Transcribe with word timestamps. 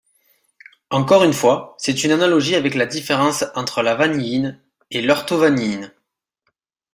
Encore 0.89 1.23
une 1.23 1.31
fois, 1.31 1.75
c'est 1.77 2.03
une 2.03 2.09
analogie 2.09 2.55
avec 2.55 2.73
la 2.73 2.87
différence 2.87 3.45
entre 3.53 3.83
la 3.83 3.93
vanilline 3.93 4.59
et 4.89 4.99
l'orthovanilline. 5.03 5.93